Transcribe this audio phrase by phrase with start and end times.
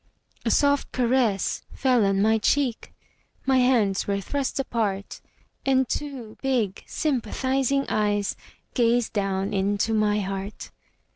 [0.43, 2.91] A soft caress fell on my cheek,
[3.45, 5.21] My hands were thrust apart.
[5.63, 8.35] And two big sympathizing eyes
[8.73, 10.71] Gazed down into my heart.